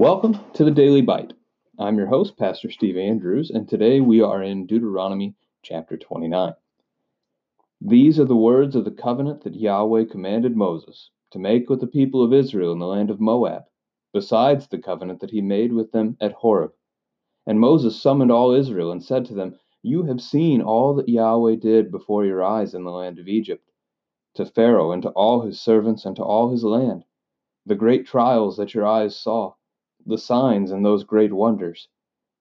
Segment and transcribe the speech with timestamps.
[0.00, 1.34] Welcome to the Daily Bite.
[1.78, 6.54] I'm your host, Pastor Steve Andrews, and today we are in Deuteronomy chapter 29.
[7.82, 11.86] These are the words of the covenant that Yahweh commanded Moses to make with the
[11.86, 13.64] people of Israel in the land of Moab,
[14.14, 16.72] besides the covenant that he made with them at Horeb.
[17.46, 21.56] And Moses summoned all Israel and said to them, You have seen all that Yahweh
[21.56, 23.70] did before your eyes in the land of Egypt,
[24.36, 27.04] to Pharaoh and to all his servants and to all his land,
[27.66, 29.52] the great trials that your eyes saw
[30.06, 31.88] the signs and those great wonders.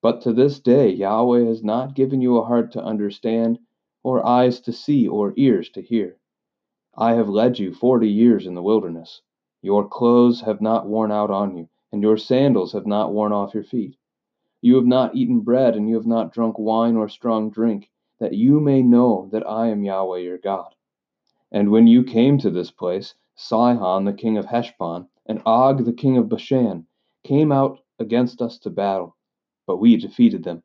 [0.01, 3.59] But to this day Yahweh has not given you a heart to understand,
[4.03, 6.17] or eyes to see, or ears to hear.
[6.97, 9.21] I have led you forty years in the wilderness.
[9.61, 13.53] Your clothes have not worn out on you, and your sandals have not worn off
[13.53, 13.97] your feet.
[14.61, 18.33] You have not eaten bread, and you have not drunk wine or strong drink, that
[18.33, 20.73] you may know that I am Yahweh your God.
[21.51, 25.93] And when you came to this place, Sihon the king of Heshbon, and Og the
[25.93, 26.85] king of Bashan,
[27.23, 29.15] came out against us to battle,
[29.67, 30.63] but we defeated them.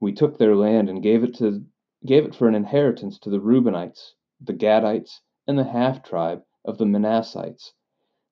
[0.00, 1.64] We took their land and gave it to
[2.04, 6.78] gave it for an inheritance to the Reubenites, the Gadites, and the half tribe of
[6.78, 7.72] the Manassites.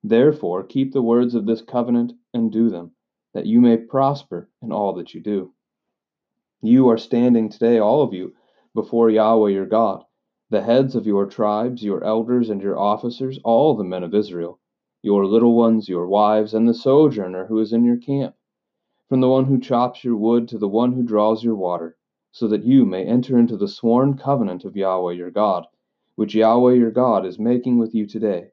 [0.03, 2.92] Therefore keep the words of this covenant and do them,
[3.34, 5.55] that you may prosper in all that you do.
[6.62, 8.34] You are standing today, all of you,
[8.75, 10.05] before Yahweh your God,
[10.50, 14.59] the heads of your tribes, your elders, and your officers, all the men of Israel
[15.03, 18.34] your little ones, your wives, and the sojourner who is in your camp,
[19.09, 21.97] from the one who chops your wood to the one who draws your water,
[22.33, 25.67] so that you may enter into the sworn covenant of Yahweh your God,
[26.17, 28.51] which Yahweh your God is making with you today,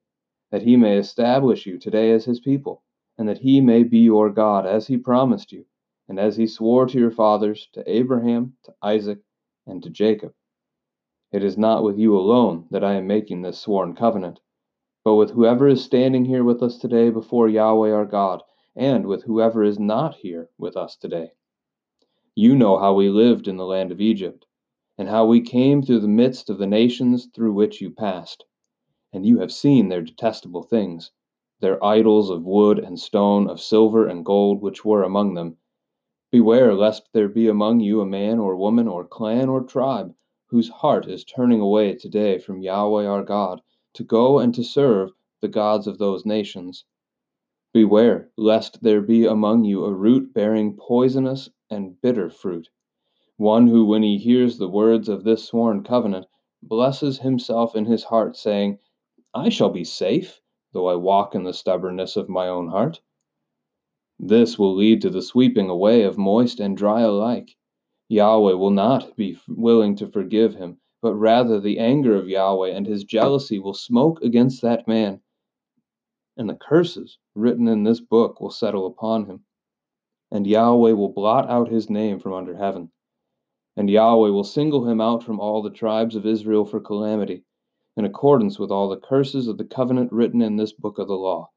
[0.49, 2.81] that he may establish you today as his people,
[3.17, 5.65] and that he may be your God as he promised you,
[6.07, 9.19] and as he swore to your fathers, to Abraham, to Isaac,
[9.65, 10.33] and to Jacob.
[11.31, 14.39] It is not with you alone that I am making this sworn covenant
[15.07, 18.43] but with whoever is standing here with us today before Yahweh our God,
[18.75, 21.31] and with whoever is not here with us today.
[22.35, 24.45] You know how we lived in the land of Egypt,
[24.97, 28.43] and how we came through the midst of the nations through which you passed.
[29.13, 31.13] And you have seen their detestable things,
[31.61, 35.55] their idols of wood and stone, of silver and gold, which were among them.
[36.31, 40.13] Beware lest there be among you a man or woman or clan or tribe
[40.47, 43.61] whose heart is turning away today from Yahweh our God
[43.97, 46.85] to go and to serve the gods of those nations.
[47.73, 52.69] Beware lest there be among you a root bearing poisonous and bitter fruit,
[53.37, 56.27] one who, when he hears the words of this sworn covenant,
[56.61, 58.77] blesses himself in his heart, saying,
[59.33, 60.41] I shall be safe,
[60.73, 63.01] though I walk in the stubbornness of my own heart.
[64.19, 67.55] This will lead to the sweeping away of moist and dry alike.
[68.09, 72.85] Yahweh will not be willing to forgive him but rather the anger of Yahweh and
[72.85, 75.21] his jealousy will smoke against that man,
[76.37, 79.43] and the curses written in this book will settle upon him.
[80.31, 82.91] And Yahweh will blot out his name from under heaven.
[83.75, 87.43] And Yahweh will single him out from all the tribes of Israel for calamity,
[87.95, 91.15] in accordance with all the curses of the covenant written in this book of the
[91.15, 91.49] law.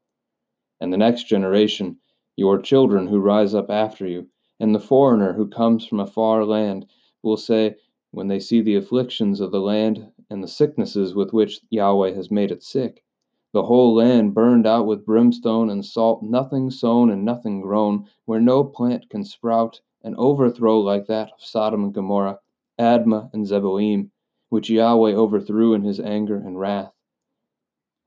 [0.81, 1.99] And the next generation,
[2.37, 6.45] your children who rise up after you, and the foreigner who comes from a far
[6.45, 6.87] land,
[7.23, 7.77] will say,
[8.13, 12.31] when they see the afflictions of the land and the sicknesses with which Yahweh has
[12.31, 13.05] made it sick,
[13.53, 18.41] the whole land burned out with brimstone and salt, nothing sown and nothing grown, where
[18.41, 22.41] no plant can sprout, an overthrow like that of Sodom and Gomorrah,
[22.79, 24.11] Admah and Zeboim,
[24.49, 26.93] which Yahweh overthrew in his anger and wrath.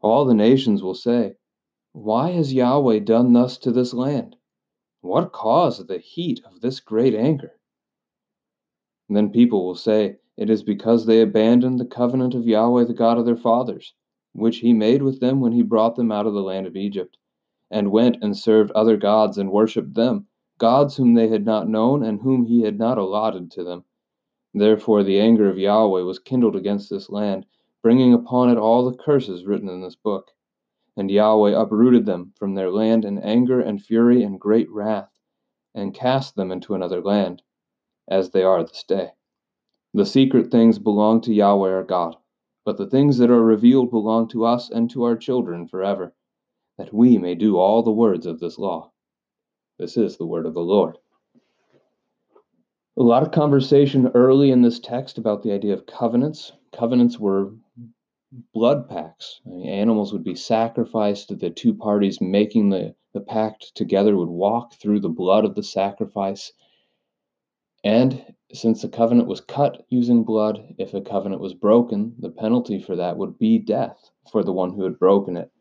[0.01, 1.35] All the nations will say,
[1.93, 4.35] Why has Yahweh done thus to this land?
[4.99, 7.53] What caused the heat of this great anger?
[9.09, 12.93] And then people will say, It is because they abandoned the covenant of Yahweh, the
[12.93, 13.93] God of their fathers,
[14.31, 17.17] which he made with them when he brought them out of the land of Egypt,
[17.69, 20.27] and went and served other gods and worshipped them,
[20.57, 23.83] gods whom they had not known and whom he had not allotted to them.
[24.53, 27.45] Therefore the anger of Yahweh was kindled against this land,
[27.81, 30.31] bringing upon it all the curses written in this book.
[30.95, 35.11] And Yahweh uprooted them from their land in anger and fury and great wrath,
[35.75, 37.41] and cast them into another land
[38.07, 39.11] as they are this day.
[39.93, 42.15] The secret things belong to Yahweh our God,
[42.65, 46.13] but the things that are revealed belong to us and to our children forever,
[46.77, 48.91] that we may do all the words of this law.
[49.77, 50.97] This is the word of the Lord.
[52.97, 56.51] A lot of conversation early in this text about the idea of covenants.
[56.71, 57.53] Covenants were
[58.53, 59.41] blood pacts.
[59.45, 61.37] I mean, animals would be sacrificed.
[61.39, 65.63] The two parties making the, the pact together would walk through the blood of the
[65.63, 66.51] sacrifice
[67.83, 72.79] and since the covenant was cut using blood, if a covenant was broken, the penalty
[72.79, 75.51] for that would be death for the one who had broken it.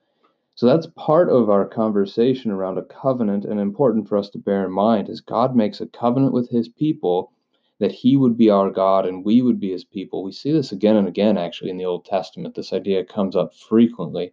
[0.54, 4.66] So that's part of our conversation around a covenant, and important for us to bear
[4.66, 7.32] in mind is God makes a covenant with his people
[7.80, 10.22] that he would be our God and we would be his people.
[10.22, 12.54] We see this again and again, actually, in the Old Testament.
[12.54, 14.32] This idea comes up frequently.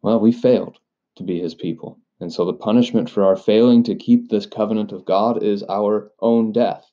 [0.00, 0.78] Well, we failed
[1.16, 2.00] to be his people.
[2.22, 6.12] And so the punishment for our failing to keep this covenant of God is our
[6.20, 6.88] own death.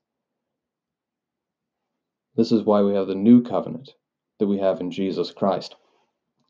[2.36, 3.92] This is why we have the new covenant
[4.40, 5.76] that we have in Jesus Christ.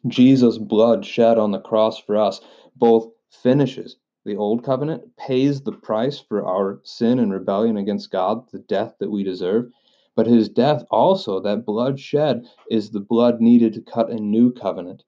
[0.08, 2.40] Jesus' blood shed on the cross for us
[2.74, 8.50] both finishes the old covenant, pays the price for our sin and rebellion against God,
[8.52, 9.70] the death that we deserve.
[10.16, 14.54] But his death also, that blood shed, is the blood needed to cut a new
[14.54, 15.04] covenant,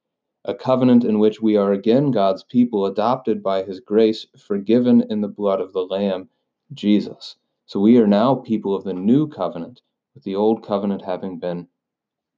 [0.45, 5.21] a covenant in which we are again God's people, adopted by his grace, forgiven in
[5.21, 6.29] the blood of the Lamb,
[6.73, 7.35] Jesus.
[7.65, 9.81] So we are now people of the new covenant,
[10.15, 11.67] with the old covenant having been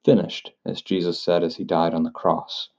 [0.03, 2.69] finished, as Jesus said as he died on the cross.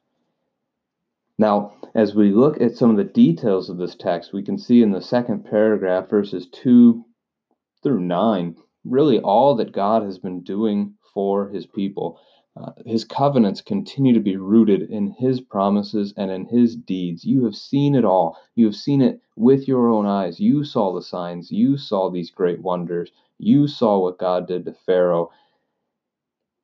[1.39, 4.83] Now, as we look at some of the details of this text, we can see
[4.83, 7.05] in the second paragraph, verses 2
[7.83, 12.21] through 9, really all that God has been doing for his people.
[12.57, 17.25] Uh, his covenants continue to be rooted in his promises and in his deeds.
[17.25, 18.37] You have seen it all.
[18.55, 20.39] You have seen it with your own eyes.
[20.39, 21.51] You saw the signs.
[21.51, 23.11] You saw these great wonders.
[23.39, 25.31] You saw what God did to Pharaoh.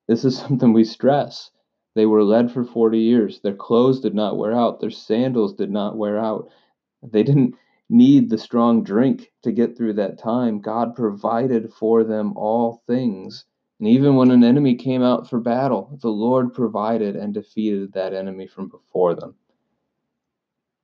[0.07, 1.51] This is something we stress.
[1.97, 3.41] They were led for 40 years.
[3.41, 4.79] Their clothes did not wear out.
[4.79, 6.49] Their sandals did not wear out.
[7.03, 7.57] They didn't
[7.89, 10.61] need the strong drink to get through that time.
[10.61, 13.45] God provided for them all things.
[13.81, 18.13] And even when an enemy came out for battle, the Lord provided and defeated that
[18.13, 19.37] enemy from before them.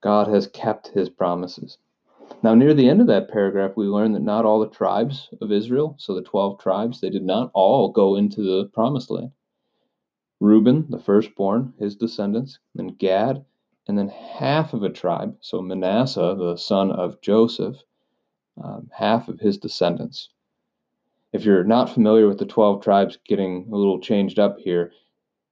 [0.02, 1.76] God has kept his promises.
[2.42, 5.52] Now, near the end of that paragraph, we learn that not all the tribes of
[5.52, 9.32] Israel, so the 12 tribes, they did not all go into the promised land.
[10.40, 13.44] Reuben, the firstborn, his descendants, then Gad,
[13.88, 17.76] and then half of a tribe, so Manasseh, the son of Joseph,
[18.56, 20.30] um, half of his descendants.
[21.32, 24.92] If you're not familiar with the 12 tribes getting a little changed up here,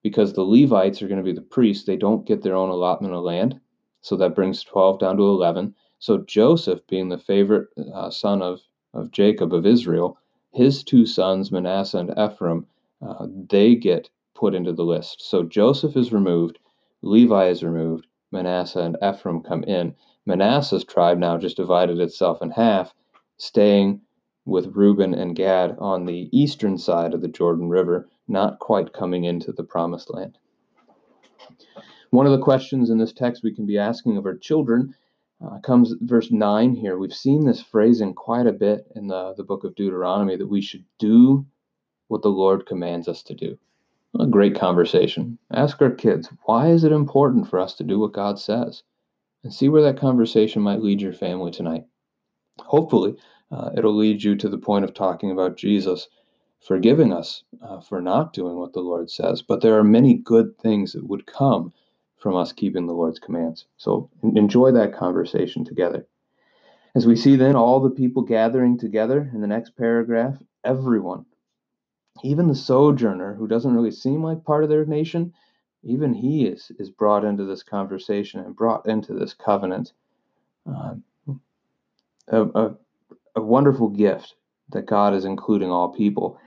[0.03, 3.15] because the Levites are going to be the priests, they don't get their own allotment
[3.15, 3.61] of land.
[4.01, 5.75] So that brings 12 down to 11.
[5.99, 8.61] So Joseph, being the favorite uh, son of,
[8.93, 10.19] of Jacob of Israel,
[10.53, 12.67] his two sons, Manasseh and Ephraim,
[13.01, 15.23] uh, they get put into the list.
[15.23, 16.59] So Joseph is removed,
[17.03, 19.95] Levi is removed, Manasseh and Ephraim come in.
[20.27, 22.95] Manasseh's tribe now just divided itself in half,
[23.39, 24.01] staying
[24.47, 29.25] with Reuben and Gad on the eastern side of the Jordan River, not quite coming
[29.25, 30.39] into the promised land.
[32.11, 34.95] One of the questions in this text we can be asking of our children
[35.45, 36.97] uh, comes verse 9 here.
[36.97, 40.61] We've seen this phrasing quite a bit in the, the book of Deuteronomy that we
[40.61, 41.45] should do
[42.09, 43.59] what the Lord commands us to do.
[44.21, 45.39] A great conversation.
[45.51, 48.85] Ask our kids, why is it important for us to do what God says?
[49.43, 51.85] And see where that conversation might lead your family tonight.
[52.61, 53.17] Hopefully,
[53.51, 56.09] uh, it'll lead you to the point of talking about Jesus
[56.61, 59.43] forgiving us uh, for not doing what the Lord says.
[59.43, 61.73] But there are many good things that would come
[62.17, 63.67] from us keeping the Lord's commands.
[63.77, 66.07] So enjoy that conversation together.
[66.95, 71.27] As we see then all the people gathering together in the next paragraph, everyone,
[72.23, 75.33] even the sojourner who doesn't really seem like part of their nation,
[75.83, 79.93] even he is, is brought into this conversation and brought into this covenant.
[80.67, 80.95] Uh,
[82.29, 82.75] a, a,
[83.37, 84.35] a wonderful gift
[84.71, 86.39] that God is including all people.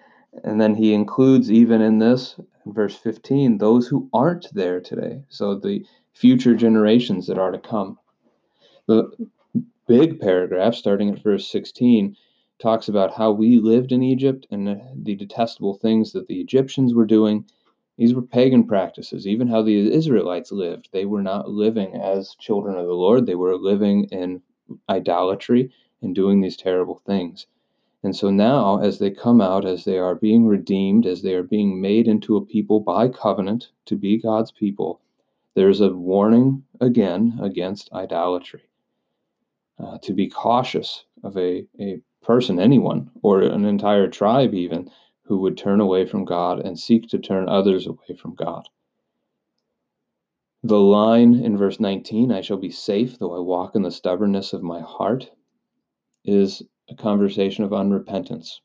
[0.44, 5.24] And then he includes, even in this, in verse 15, those who aren't there today.
[5.30, 7.98] So the future generations that are to come.
[8.88, 9.12] The
[9.88, 12.16] big paragraph, starting at verse 16,
[12.60, 17.06] talks about how we lived in Egypt and the detestable things that the Egyptians were
[17.06, 17.46] doing.
[17.98, 20.90] These were pagan practices, even how the Israelites lived.
[20.92, 24.42] They were not living as children of the Lord, they were living in
[24.90, 25.72] idolatry
[26.02, 27.48] and doing these terrible things.
[28.04, 31.44] And so now, as they come out, as they are being redeemed, as they are
[31.44, 35.02] being made into a people by covenant to be God's people,
[35.56, 38.62] there's a warning again against idolatry.
[39.80, 44.90] Uh, to be cautious of a, a person, anyone, or an entire tribe even,
[45.24, 48.68] who would turn away from God and seek to turn others away from God.
[50.68, 54.52] The line in verse 19, I shall be safe though I walk in the stubbornness
[54.52, 55.32] of my heart,
[56.26, 58.60] is a conversation of unrepentance.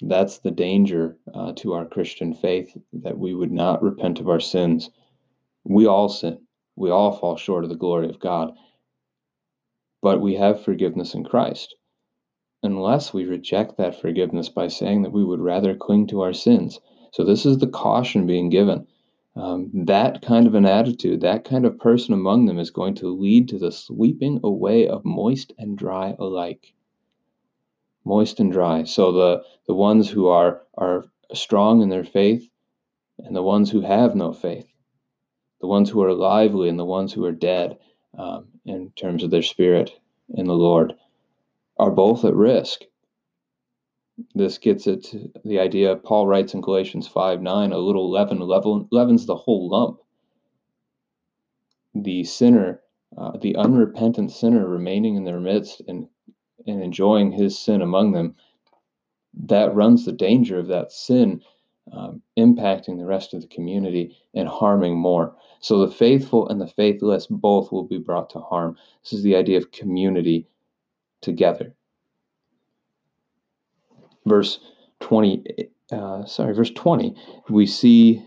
[0.00, 4.40] That's the danger uh, to our Christian faith that we would not repent of our
[4.40, 4.88] sins.
[5.64, 6.46] We all sin,
[6.76, 8.56] we all fall short of the glory of God,
[10.00, 11.76] but we have forgiveness in Christ.
[12.62, 16.80] Unless we reject that forgiveness by saying that we would rather cling to our sins.
[17.12, 18.86] So, this is the caution being given
[19.36, 23.08] um, that kind of an attitude, that kind of person among them is going to
[23.08, 26.72] lead to the sweeping away of moist and dry alike.
[28.04, 28.84] Moist and dry.
[28.84, 32.48] So the, the ones who are, are strong in their faith
[33.18, 34.66] and the ones who have no faith,
[35.60, 37.78] the ones who are lively and the ones who are dead
[38.18, 39.92] um, in terms of their spirit
[40.34, 40.94] in the Lord,
[41.78, 42.82] are both at risk.
[44.34, 45.04] This gets at
[45.44, 48.40] the idea Paul writes in Galatians 5 9, a little leaven
[48.90, 50.00] leavens the whole lump.
[51.94, 52.82] The sinner,
[53.16, 56.08] uh, the unrepentant sinner remaining in their midst and,
[56.66, 58.36] and enjoying his sin among them,
[59.34, 61.42] that runs the danger of that sin
[61.92, 65.34] um, impacting the rest of the community and harming more.
[65.60, 68.76] So the faithful and the faithless both will be brought to harm.
[69.02, 70.46] This is the idea of community
[71.20, 71.74] together.
[74.30, 74.60] Verse
[75.00, 75.44] 20,
[75.90, 77.16] uh, sorry, verse 20,
[77.48, 78.22] we see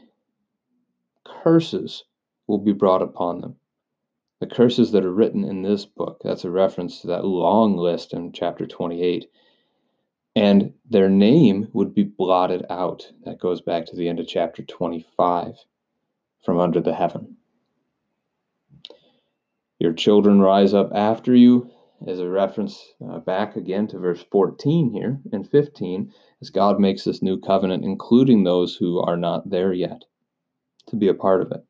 [1.23, 2.03] curses
[2.45, 3.55] will be brought upon them.
[4.41, 8.11] The curses that are written in this book, that's a reference to that long list
[8.11, 9.29] in chapter 28
[10.35, 13.09] and their name would be blotted out.
[13.23, 15.55] That goes back to the end of chapter 25
[16.43, 17.37] from under the heaven.
[19.79, 21.69] Your children rise up after you,
[22.07, 27.03] as a reference uh, back again to verse 14 here and 15, as God makes
[27.03, 30.03] this new covenant, including those who are not there yet,
[30.87, 31.65] to be a part of it.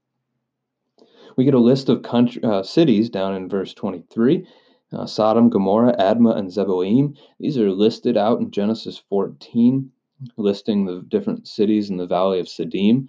[1.35, 4.45] We get a list of country, uh, cities down in verse 23
[4.93, 7.17] uh, Sodom, Gomorrah, Admah, and Zeboim.
[7.39, 9.91] These are listed out in Genesis 14,
[10.37, 13.07] listing the different cities in the valley of Siddim.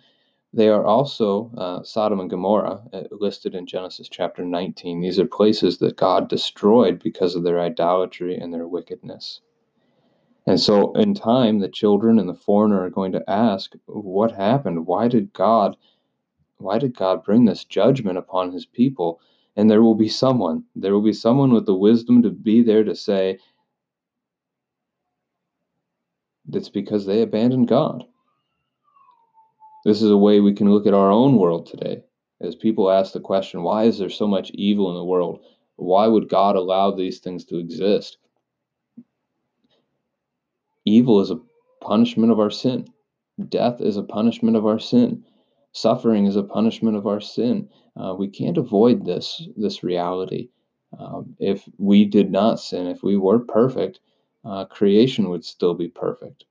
[0.54, 5.00] They are also uh, Sodom and Gomorrah, uh, listed in Genesis chapter 19.
[5.00, 9.40] These are places that God destroyed because of their idolatry and their wickedness.
[10.46, 14.86] And so, in time, the children and the foreigner are going to ask, What happened?
[14.86, 15.76] Why did God?
[16.58, 19.20] Why did God bring this judgment upon his people?
[19.56, 22.84] And there will be someone, there will be someone with the wisdom to be there
[22.84, 23.40] to say,
[26.52, 28.06] "It's because they abandoned God.
[29.84, 32.02] This is a way we can look at our own world today.
[32.40, 35.44] As people ask the question, why is there so much evil in the world?
[35.76, 38.16] Why would God allow these things to exist?
[40.86, 41.40] Evil is a
[41.82, 42.88] punishment of our sin.
[43.48, 45.24] Death is a punishment of our sin.
[45.72, 47.68] Suffering is a punishment of our sin.
[47.96, 50.48] Uh, we can't avoid this this reality.
[50.98, 54.00] Um, if we did not sin, if we were perfect,
[54.44, 56.44] uh, creation would still be perfect.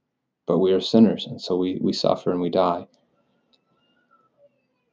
[0.46, 2.86] But we are sinners, and so we, we suffer and we die.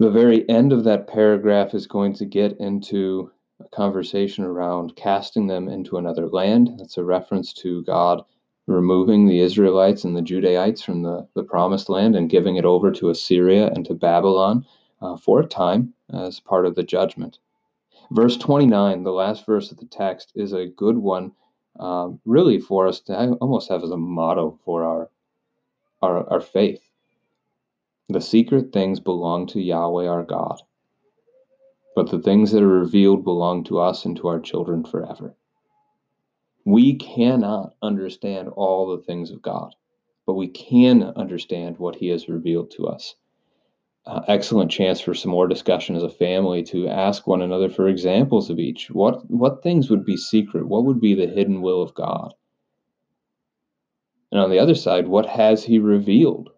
[0.01, 3.31] The very end of that paragraph is going to get into
[3.63, 6.73] a conversation around casting them into another land.
[6.79, 8.25] That's a reference to God
[8.67, 12.91] removing the Israelites and the Judahites from the, the promised land and giving it over
[12.93, 14.65] to Assyria and to Babylon
[15.03, 17.39] uh, for a time as part of the judgment.
[18.11, 21.33] Verse 29, the last verse of the text, is a good one,
[21.79, 25.11] um, really, for us to almost have as a motto for our,
[26.01, 26.90] our, our faith.
[28.11, 30.61] The secret things belong to Yahweh our God,
[31.95, 35.37] but the things that are revealed belong to us and to our children forever.
[36.67, 39.75] We cannot understand all the things of God,
[40.27, 43.15] but we can understand what He has revealed to us
[44.07, 47.89] uh, excellent chance for some more discussion as a family to ask one another for
[47.89, 48.91] examples of each.
[48.91, 50.67] What what things would be secret?
[50.67, 52.35] What would be the hidden will of God?
[54.33, 56.51] And on the other side, what has He revealed?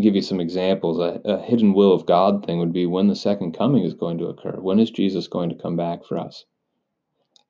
[0.00, 0.98] Give you some examples.
[0.98, 4.18] A, a hidden will of God thing would be when the second coming is going
[4.18, 4.60] to occur.
[4.60, 6.44] When is Jesus going to come back for us?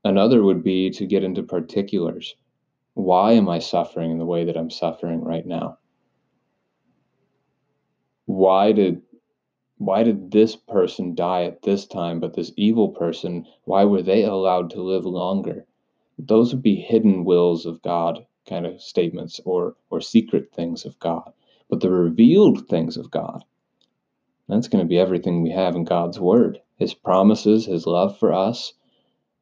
[0.04, 2.36] Another would be to get into particulars.
[2.94, 5.78] Why am I suffering in the way that I'm suffering right now?
[8.26, 9.02] why did
[9.78, 14.24] why did this person die at this time but this evil person why were they
[14.24, 15.64] allowed to live longer
[16.18, 20.98] those would be hidden wills of god kind of statements or or secret things of
[20.98, 21.32] god
[21.68, 23.44] but the revealed things of god.
[24.48, 28.32] That's going to be everything we have in god's word his promises his love for
[28.32, 28.72] us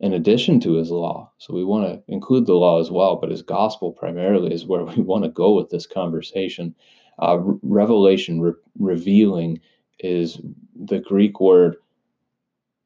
[0.00, 1.31] in addition to his law.
[1.38, 4.85] So we want to include the law as well but his gospel primarily is where
[4.85, 6.75] we want to go with this conversation.
[7.19, 9.61] Uh, revelation, re- revealing,
[10.00, 10.40] is
[10.75, 11.76] the Greek word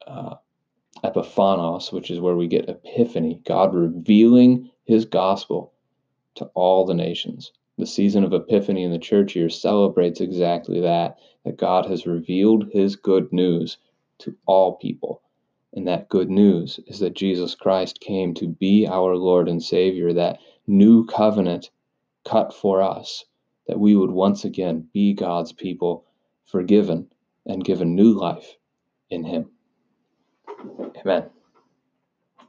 [0.05, 0.35] uh,
[1.03, 5.73] epiphanos, which is where we get epiphany, God revealing his gospel
[6.35, 7.51] to all the nations.
[7.79, 12.69] The season of Epiphany in the church year celebrates exactly that, that God has revealed
[12.73, 13.77] his good news
[14.17, 15.21] to all people.
[15.73, 20.11] And that good news is that Jesus Christ came to be our Lord and Savior,
[20.11, 21.69] that new covenant
[22.25, 23.23] cut for us
[23.65, 26.03] that we would once again be God's people
[26.47, 27.07] forgiven,
[27.45, 28.57] and given new life
[29.09, 29.51] in Him.
[30.97, 31.29] Amen.